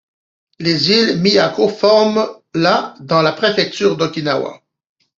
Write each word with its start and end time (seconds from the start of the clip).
Les 0.57 0.89
îles 0.89 1.19
Miyako 1.21 1.67
forment 1.67 2.27
la 2.55 2.95
dans 3.01 3.21
la 3.21 3.33
préfecture 3.33 3.95
d'Okinawa. 3.97 4.63